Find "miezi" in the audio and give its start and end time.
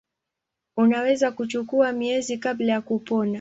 1.91-2.37